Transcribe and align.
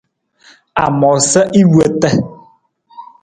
A 0.83 0.85
moosa 0.99 1.41
i 1.59 1.61
wota. 1.71 2.09